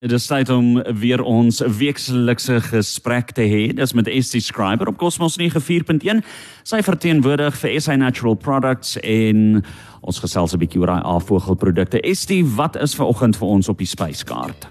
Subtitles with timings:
[0.00, 3.66] Dit is tyd om weer ons weeklikse gesprek te hê.
[3.76, 6.22] Dis met Estie Scriber op Cosmos 94.1.
[6.64, 9.60] Sy verteenwoordig vir SA Natural Products en
[10.00, 12.00] ons gesels 'n bietjie oor daai afvogelprodukte.
[12.00, 14.70] Estie, wat is ver oggend vir ons op die spyskaart?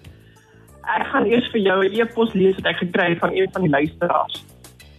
[0.97, 3.61] Ek gaan eers vir jou 'n e-pos lees wat ek gekry het van een van
[3.61, 4.43] die luisteraars.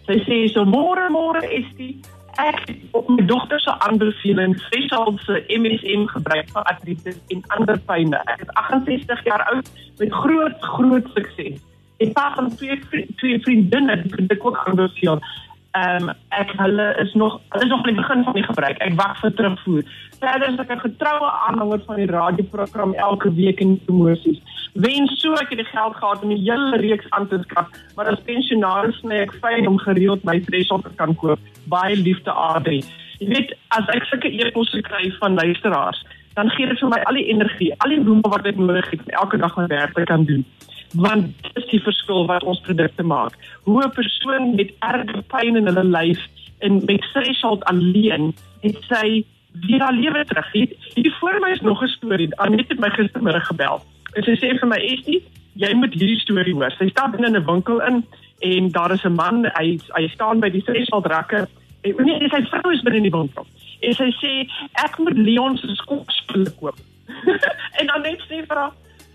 [0.06, 1.98] Sy sê so môre môre Estie,
[2.46, 8.20] ek op my dogter se aanbeveling spesiaal se MSM gebruik vir artritis en ander pynne.
[8.32, 11.60] Ek is 68 jaar oud met groot groot sukses.
[12.00, 12.80] Ek pa van twee
[13.20, 15.20] twee vriendinne het dit ook aanbeveel.
[15.70, 18.78] Ehm um, ek hulle is nog hulle is nog in die begin van die gebruik.
[18.82, 19.84] Ek wag vir terugvoer.
[20.18, 24.40] Verder is ek 'n getroue aanhanger van die radioprogram elke week in promosies.
[24.74, 28.10] Wen so ek het die geld gehad om 'n hele reeks aan te skaf, maar
[28.10, 31.38] as pensionaris sny ek fyn om gereeld my threshold te kan koop.
[31.68, 32.82] Baie liefde Adri.
[33.18, 37.14] Jy weet as ek sulke e-posse kry van luisteraars, dan gee dit vir my al
[37.14, 40.02] die energie, al die roem wat ek nodig het om elke dag my werk te
[40.02, 40.44] kan doen
[40.92, 43.34] want dit is die verskil wat ons produkte maak.
[43.62, 46.20] Hoe 'n persoon met erge pyn in hulle lyf
[46.58, 50.52] en met threshold alleen het sy weer haar lewe terug.
[50.52, 52.36] Hier voor my is nog 'n storie.
[52.36, 53.82] Anet het my gistermiddag gebel.
[54.12, 55.22] En sy sê vir my, "Estie,
[55.54, 58.04] jy moet hierdie storie hoor." Sy stap binne 'n winkel in
[58.38, 61.48] en daar is 'n man, hy hy staan by die threshold rakke.
[61.80, 63.46] En nee, sy vrou is binne in die winkel.
[63.80, 66.76] En sy sê, "Ek moet Leon se skoolspullen koop."
[67.80, 68.72] en Anet sê vir haar,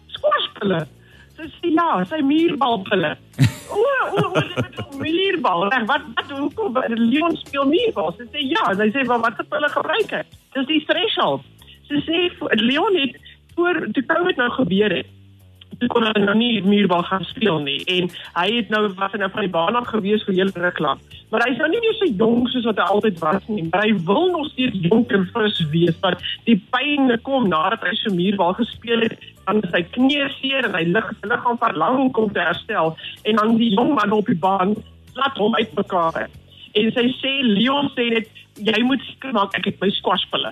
[0.07, 0.87] "Skoolspullen?"
[1.35, 3.15] Sy sê ja, sy muurbalpille.
[3.75, 5.63] O, o, o, dit is muurbal.
[5.73, 8.11] Reg, wat wat hoekom Leon speel muurbal?
[8.15, 10.13] Sy sê ja, sy sê maar wat se pille gebruik?
[10.53, 11.43] Dis die threshold.
[11.89, 12.19] Sy sê
[12.61, 13.17] Leon het
[13.57, 15.09] voor toe COVID nou gebeur het
[15.79, 19.29] toe kon hy nou nie muurbal gaan speel nie en hy het nou was nou
[19.33, 21.15] van die baan af gewees vir hele ruk lank.
[21.31, 23.93] Maar hy's nou nie meer so jonk soos wat hy altyd was nie, maar hy
[24.07, 28.55] wil nog steeds jonk en fris wees want die pyn kom nadat hy so muurbal
[28.59, 32.95] gespeel het, dan sy knie seer en hy lig sy liggaam verlang om te herstel
[33.23, 34.75] en dan die jong man op die baan
[35.15, 36.27] laat hom uitmekaar.
[36.75, 40.51] En sy sê Leon sê net jy moet seker maak ek het my squash pille.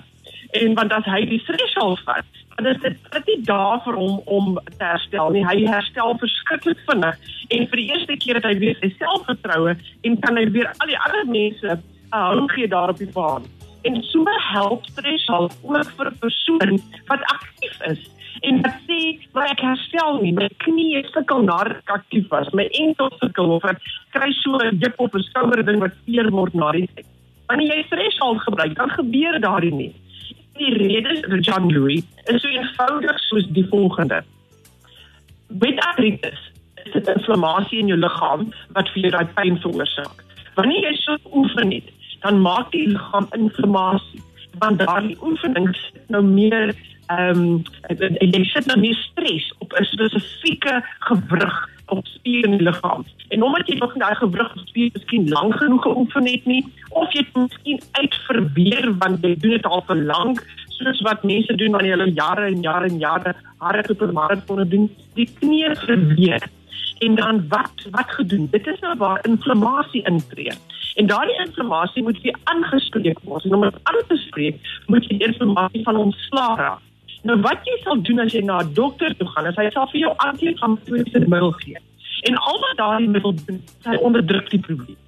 [0.54, 4.54] En want as hy die threshold vat, dan is dit pretty daar vir hom om
[4.78, 5.32] te herstel.
[5.34, 5.42] Nie.
[5.46, 7.18] Hy herstel verskriklik vinnig
[7.56, 9.74] en vir die eerste keer het hy weer sy selfvertroue
[10.06, 11.78] en kan hy weer al die ander mense uh,
[12.14, 13.46] hou gee daar op die baan.
[13.84, 16.78] En so help threshold ook vir 'n persoon
[17.10, 18.06] wat aktief is
[18.42, 19.00] en wat sê
[19.32, 23.66] maar ek herstel nie my knie sukkel nadat ek aktief was my enkel sukkel of
[23.70, 23.80] ek
[24.16, 27.06] kry so 'n dik op 'n skouer ding wat seer word na die tyd
[27.48, 29.92] wanneer jy threshold gebruik dan gebeur daardie nie
[30.58, 34.22] die rede vir John Louis is so eenvoudig soos die volgende.
[35.48, 36.40] Met artritis
[36.84, 40.24] is dit inflammasie in jou liggaam wat vir jou daai pyn veroorsaak.
[40.54, 41.90] Wanneer jy so oefen het,
[42.22, 44.22] dan maak die liggaam inflammasie
[44.62, 45.80] want daardie oefenings
[46.14, 46.74] nou meer
[47.12, 47.62] ehm um,
[48.20, 50.76] jy sit nou meer stres op 'n spesifieke
[51.08, 53.04] gewrig op spier in die liggaam.
[53.28, 57.12] En omdat jy nog daai gewrig op spier miskien lank genoeg geoefen het nie of
[57.12, 61.72] jy het miskien uitverweer want jy doen dit al vir lank soos wat mense doen
[61.76, 66.46] wanneer hulle jare en jare en jare harde supermarathone doen, die knie verweer.
[67.04, 68.48] En dan wat wat gedoen?
[68.50, 70.52] Dit is nou waar inflammasie intree.
[70.94, 73.44] En daardie inflammasie moet weer aangespreek word.
[73.44, 76.82] En om dit aan te spreek, moet jy inflammasie van ontslaa raak.
[77.24, 79.86] Nou wat jy sal doen as jy na 'n dokter toe gaan, is hy sal
[79.92, 81.78] vir jou anti-inflammatoriese middel gee.
[82.28, 85.00] En al wat daardie middel doen, hy onderdruk die probleem.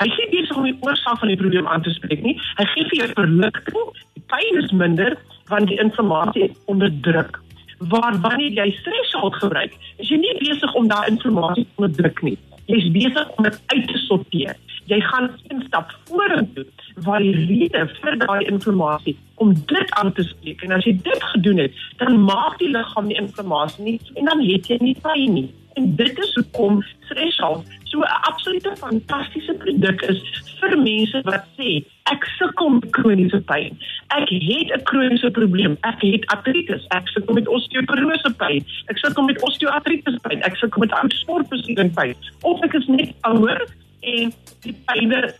[0.00, 2.34] Hy sê nie so om die oorsaak van die probleem aan te spreek nie.
[2.58, 5.16] Hy gee vir jou verligting, die pyn is minder
[5.50, 7.40] want die inflammasie is onderdruk.
[7.78, 12.38] Waar wanneer jy stresshalt gebruik, is jy nie besig om daai inflammasie te onderdruk nie.
[12.66, 14.56] Jy is besig om dit uit te sorteer.
[14.90, 16.64] Jy gaan een stap vorentoe
[17.06, 20.62] waar die rede vir daai inflammasie om dit aan te spreek.
[20.66, 24.42] En as jy dit gedoen het, dan maak die liggaam die inflammasie nie en dan
[24.44, 25.48] het jy nie pyn nie.
[25.78, 30.20] En dit is hoekom Threshold so 'n absolute fantastiese produk is
[30.60, 31.70] vir mense wat sê
[32.12, 33.78] ek sukkel met kroniese pyn.
[34.18, 35.76] Ek het 'n kroniese probleem.
[35.80, 36.86] Ek het artritis.
[36.88, 38.64] Ek sukkel met osteoporose pyn.
[38.86, 40.42] Ek sukkel met osteoartritis pyn.
[40.42, 42.14] Ek sukkel met sportbesering pyn.
[42.42, 43.60] Of ek is net ouer
[44.00, 44.32] en
[44.64, 45.34] die pyne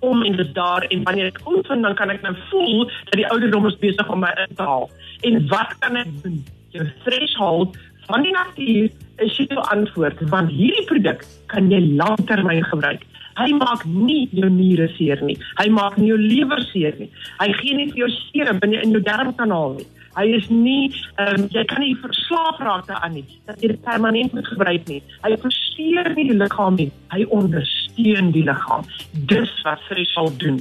[0.00, 3.28] om in die daar en wanneer ek oefen dan kan ek nou voel dat die
[3.28, 4.88] ouderdom is besig om my in te haal.
[5.28, 6.40] En wat kan ek doen?
[6.72, 7.76] Jou threshold
[8.08, 8.90] van die natuur
[9.24, 13.06] is toe antwoord want hierdie produk kan jy lanktermyn gebruik.
[13.38, 15.38] Hy maak nie jou niere seer nie.
[15.60, 17.08] Hy maak nie jou lewer seer nie.
[17.38, 19.86] Hy gee nie vir jou seer binne in jou darmkanaal nie.
[20.16, 20.90] Hy is nie
[21.22, 23.24] um, jy kan nie verslaaf raak daaraan nie.
[23.46, 25.00] Dat jy dit permanent moet gebruik nie.
[25.22, 26.90] Hy verseer nie die liggaam nie.
[27.14, 28.84] Hy ondersteun die liggaam.
[29.30, 30.60] Dis wat hy sal doen.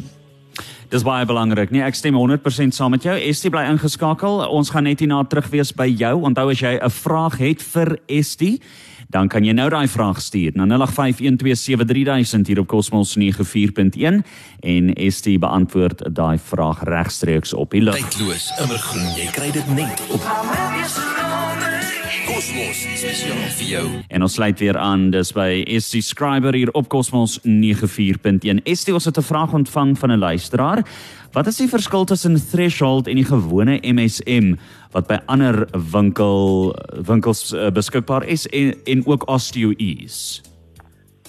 [0.90, 1.70] Dis baie belangrik.
[1.70, 3.14] Nee, ek stem 100% saam met jou.
[3.14, 4.42] Estie bly ingeskakel.
[4.50, 6.16] Ons gaan net hierna terug wees by jou.
[6.26, 8.60] Onthou as jy 'n vraag het vir Estie,
[9.10, 14.24] dan kan jy nou daai vraag stuur na 0851273000 hier op Cosmos 94.1
[14.62, 17.98] en Estie beantwoord daai vraag regstreeks op die lug.
[18.10, 19.16] Tydloos, immergroen.
[19.16, 20.26] Jy kry dit net op
[22.40, 23.88] Cosmos spesiaal vir jou.
[24.16, 28.62] En ons sluit weer aan dis by SC Scriber hier op Cosmos 94.1.
[28.64, 30.80] SC ons het 'n vraag ontvang van 'n luisteraar.
[31.36, 34.56] Wat is die verskil tussen threshold en die gewone MSM
[34.92, 36.76] wat by ander winkel
[37.06, 40.42] winkels uh, beskikbaar is en, en ook OsteoEase?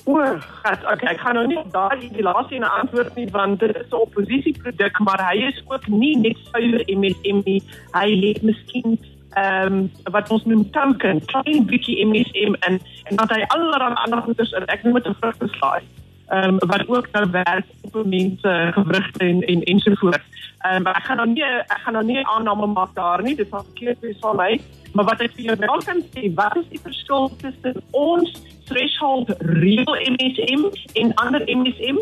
[0.05, 0.15] O,
[0.63, 3.91] gat, okay, ek gaan nou nie daar die laaste een antwoord nie want dit is
[3.91, 7.63] 'n oppositieproduk, maar hy is ook nie net suiwer MSM nie.
[7.93, 8.99] Hy het miskien
[9.31, 14.23] ehm um, wat ons noem token, klein bietjie MSM en en dan hy allerlei ander
[14.23, 14.67] goeders in.
[14.67, 15.83] Ek noem dit 'n vrugteslaai.
[16.29, 20.27] Ehm um, wat ook nou werk op mense gewrigte en en ensovoorts.
[20.59, 23.37] Ehm um, ek gaan nou nie ek gaan nou nie aanname maak daar nie.
[23.37, 24.61] Dit is verkeerd wees van my.
[24.93, 28.33] Maar wat ek vir jou wel kan sê, wat is die verskil tussen ons
[28.65, 31.99] threshold real MSM en ander MSM?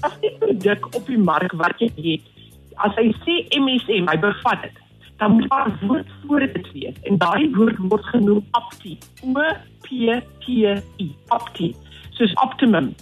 [0.00, 2.24] As die produk op die mark wat jy het,
[2.76, 4.80] as hy sê MSM, hy bevat dit
[5.20, 6.96] dan moet daar 'n woord voor dit wees.
[7.02, 9.42] En daai woord word genoem opti o
[9.80, 9.86] p
[10.38, 10.46] t
[10.96, 11.76] i opti
[12.10, 12.94] soos optimum.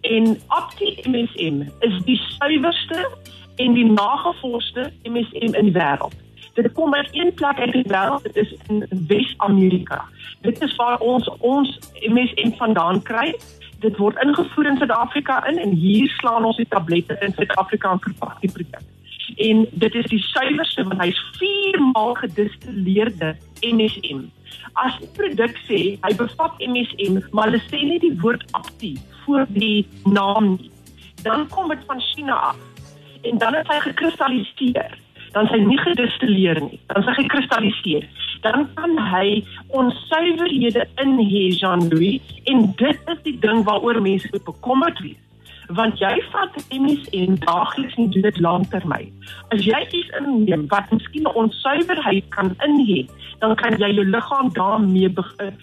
[0.00, 0.24] En
[0.60, 3.10] opti msm is die suiwerste
[3.56, 6.14] en die nagevolgde msm in die wêreld.
[6.54, 10.04] Dit kom uit een plek uit die wêreld dit is in Wes-Amerika.
[10.40, 11.78] Dit is waar ons ons
[12.08, 13.34] msm vandaan kry.
[13.78, 18.00] Dit word ingevoer in Suid-Afrika in en hier slaan ons die tablette in Suid-Afrika en
[18.00, 18.95] verpak die produk
[19.34, 23.34] en dit is die suiwerste want hy's 4 maal gedistilleerde
[23.66, 24.26] MSM.
[24.82, 29.46] As die produk sê hy bevat MSM, maar hulle sê nie die woord aktief voor
[29.56, 30.70] die naam nie,
[31.24, 32.62] dan kom dit van China af.
[33.26, 34.94] En dan is hy gekristalliseer.
[35.34, 38.06] Dan is hy nie gedistilleer nie, dan is hy gekristalliseer.
[38.44, 39.42] Dan kan hy
[39.76, 45.25] ons suiwerhede in hê Jean-Louis en dit is die ding waaroor mense bekommerd wees
[45.68, 49.12] want jy vat MSN daagliks en doen dit lanktermyn.
[49.48, 53.06] As jy iets inneem wat miskien 'n onsuiverheid kan inhê,
[53.38, 55.54] dan kan jy jou liggaam daarmee begin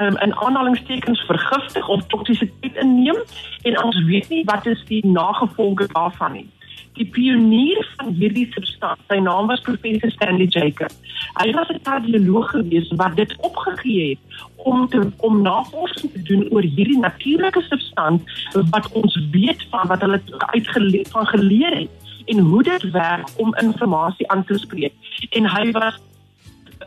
[0.00, 3.18] um, in aanhalingstekens vergiftig of toksisiteit inneem
[3.62, 6.48] en ons weet nie wat is die nagevolge daarvan nie
[6.98, 9.00] die pionier van hierdie substans.
[9.08, 10.92] Sy naam was professor Stanley Jacob.
[11.38, 14.18] Hy was 'n kardioloog gewees wat dit opgegee het
[14.56, 18.22] om te om navorsing te doen oor hierdie natuurlike substans
[18.70, 21.90] wat ons weet van wat hulle uitgeleer van geleer het
[22.26, 24.92] en hoe dit werk om inligting aan te spreek.
[25.30, 25.94] En hy was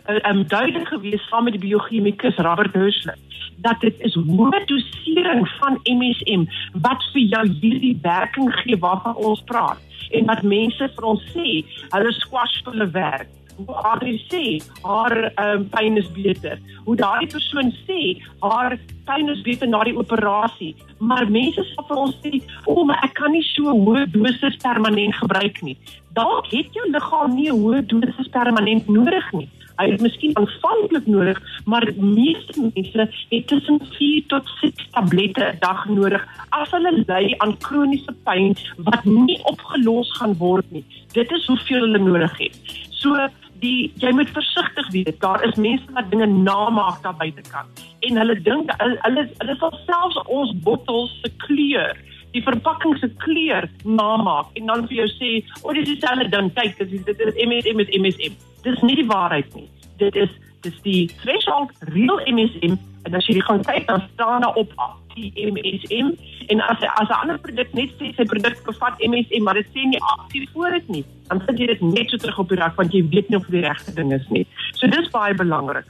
[0.07, 3.15] 'n uh, um, duidelik gewees saam met die biochemikus Robert Hershey
[3.57, 6.45] dat dit is hoë dosering van MSM
[6.81, 9.79] wat vir jou hierdie werking gee waarvan ons praat
[10.13, 11.61] en wat mense vir ons sê,
[11.93, 13.31] hulle squash hulle werk.
[13.53, 16.57] Hoe Adri sê, haar um, pyn is beter.
[16.87, 17.99] Hoe daai persoon sê,
[18.41, 20.71] haar pyn is beter na die operasie.
[20.97, 24.57] Maar mense sê vir ons sê, "O, oh, maar ek kan nie so hoë doses
[24.63, 25.77] permanent gebruik nie."
[26.17, 29.49] Dalk het jou liggaam nie 'n hoë dosis permanent nodig nie.
[29.77, 35.57] Hy het miskien aanvanklik nodig, maar meeste mense het tussen 4 tot 6 tablette 'n
[35.59, 40.85] dag nodig as hulle ly aan kroniese pyn wat nie opgelos gaan word nie.
[41.13, 42.59] Dit is hoeveel hulle nodig het.
[42.89, 43.17] So
[43.63, 45.19] die jy moet versigtig wees.
[45.19, 48.97] Daar is mense wat dinge namaak daar buitekant en hulle dink hulle
[49.39, 51.97] hulle, sal selfs ons bottels se kleur
[52.33, 55.29] die verpakking se kleur namaak en dan vir jou sê,
[55.61, 56.53] "O, oh, dis dieselfde ding.
[56.53, 59.69] Kyk, dit is dit is MSM met MSM." Dis nie die waarheid nie.
[59.97, 60.31] Dit is
[60.63, 64.71] dis die threshold real MSM en as jy gaan kyk dan staan daar op
[65.13, 66.13] die MSM
[66.53, 69.83] en as as 'n ander produk net sê sy produk bevat MSM maar dit sê
[69.87, 72.75] nie aktief voor dit nie, dan sit jy dit net so terug op die rak
[72.75, 74.47] want jy weet nie of dit die regte ding is nie.
[74.73, 75.85] So dis baie belangrik.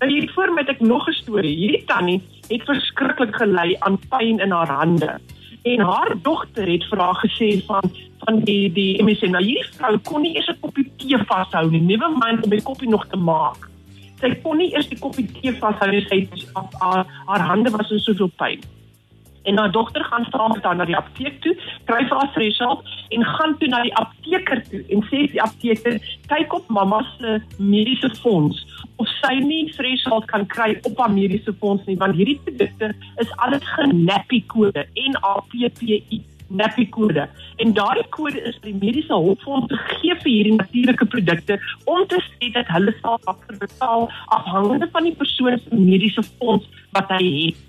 [0.00, 1.56] Nou hier voor met ek nog 'n storie.
[1.56, 5.20] Hierdie tannie het verskriklik gely aan pyn in haar hande.
[5.62, 7.84] En haar dogter het vir haar gesê van
[8.24, 9.34] van die die MSN.
[9.36, 11.80] Nou hierdie vrou kon nie eers 'n koppie tee vashou nie.
[11.80, 13.68] Never mind om die koppie nog te maak.
[14.20, 16.04] Sy kon nie eers die koppie tee vashou nie.
[16.08, 16.28] Sy
[16.80, 18.60] haar, haar hande was in soveel pyn.
[19.42, 22.84] En haar dogter gaan saam met haar na die apteek toe, kry vir haar threshold
[23.10, 25.98] en gaan toe na die apteker toe en sê die apteker
[26.30, 28.60] kyk op mamma se mediese fonds
[29.02, 32.92] of sy nie threshold kan kry op haar mediese fonds nie want hierdie produkte
[33.24, 36.20] is alles genappie kode N A P P I
[36.50, 37.26] NAPI kode.
[37.62, 42.50] En daardie kode is die mediese hulpfonds gegee vir hierdie natuurlike produkte om te sê
[42.56, 46.66] dat hulle sal afbetaal afhangende van die persoon se mediese fonds
[46.96, 47.66] wat hy het.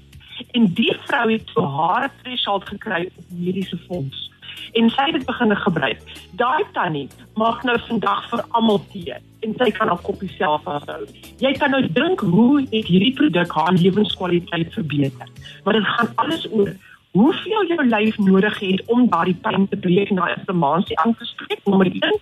[0.57, 4.31] En die vrou het so haar threshold gekry op mediese fonds.
[4.73, 6.01] en sy het begin gebruik.
[6.39, 7.07] Daai tannie
[7.39, 11.01] maak nou vandag vir almal tee en sy kan haar koppie self vashou.
[11.41, 15.27] Jy kan nou dink hoe het hierdie produk haar lewenskwaliteit verbeter.
[15.65, 16.69] Maar dit gaan alles oor
[17.11, 21.65] hoeveel jou lyf nodig het om daardie pyn te breek na inflammasie aan te spreek
[21.65, 22.19] nommer 1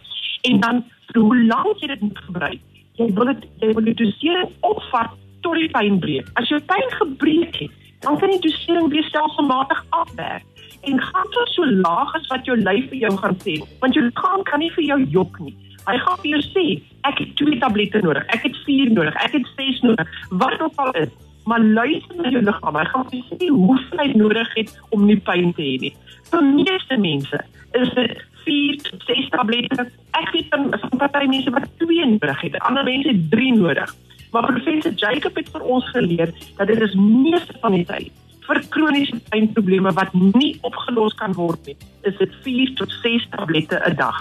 [0.50, 2.60] en dan hoe lank jy dit moet gebruik.
[3.00, 5.13] Jy wil dit jy wil die dosering opvat
[5.46, 6.27] tot die pyn breek.
[6.39, 10.46] As jou pyn gebreek het, dan kan die dosering weer stelselmatig afwerk
[10.88, 14.03] en gaan tot so laag as wat jou lyf vir jou gaan sê, want jou
[14.05, 15.55] liggaam kan nie vir jou jok nie.
[15.88, 16.65] Hy gaan vir jou sê,
[17.10, 20.79] ek het 2 tablette nodig, ek het 4 nodig, ek het 6 nodig, wat ook
[20.86, 21.12] al is.
[21.46, 22.75] Maar luister na jou liggaam.
[22.75, 25.93] Hy gaan vir jou sê hoeveel hy nodig het om nie pyn te hê nie.
[26.31, 27.41] Vir meeste mense
[27.79, 29.88] is dit 4 tot 6 tablette.
[30.19, 33.96] Ek weet van van party mense wat 2 nodig het, ander mense 3 nodig.
[34.31, 38.12] Maar professor Jacob het vir ons geleer dat dit is meeste van die tyd
[38.50, 41.75] vir kroniese pynprobleme wat nie opgelos kan word nie,
[42.10, 44.17] is dit 4 tot 6 tablette 'n dag.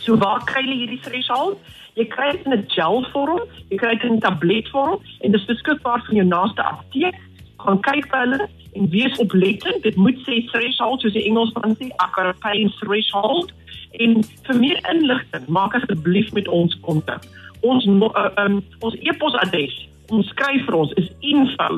[0.00, 1.58] So waar kry jy hierdie threshold?
[1.98, 3.40] Jy kry dit in 'n gel vorm,
[3.70, 7.16] jy kry dit in tabletvorm en dit is beskikbaar van jou naaste apteek.
[7.58, 9.82] Gaan kyk by hulle en wees oplettend.
[9.82, 13.52] Dit moet sê threshold soos die Engelsman sê, akar pain threshold.
[13.98, 17.26] En vir meer inligting, maak asseblief met ons kontak.
[17.60, 21.68] Ons uh, um, ons e-posadres omskryf vir ons is info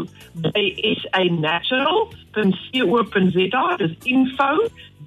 [0.44, 0.64] by
[1.02, 4.50] sanatural.co.za dis info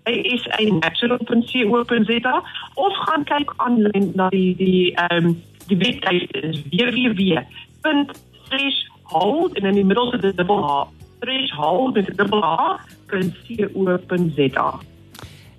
[0.04, 2.44] by sanatural.co.za
[2.74, 9.76] of gaan kyk aanlyn na die die ehm um, die webwerf is www.threshold en in
[9.80, 10.88] die middel sit dit dubbel H
[11.24, 14.68] threshold met dubbel H.co.za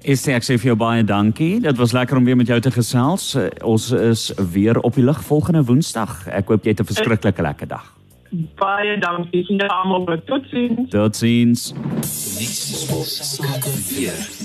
[0.04, 1.64] Is ek sê vir jou baie dankie.
[1.64, 3.32] Dit was lekker om weer met jou te gesels.
[3.64, 6.28] Ons is weer op die lug volgende Woensdag.
[6.28, 8.03] Ek hoop jy het 'n verskriklike lekker dag.
[8.58, 9.44] Baie dankie.
[9.44, 10.24] Sien jou almal weer.
[10.24, 10.90] Totsiens.
[10.90, 11.74] Totsiens.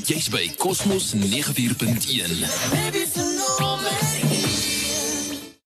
[0.06, 2.46] Jy's by Cosmos 94.1.
[2.72, 3.22] Baby, so
[3.60, 4.09] no man.